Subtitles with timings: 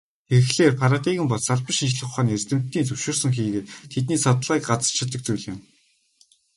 [0.29, 5.59] Тэгэхлээр, парадигм бол салбар шинжлэх ухааны эрдэмтдийн зөвшөөрсөн хийгээд тэдний судалгааг газарчилдаг зүйл юм.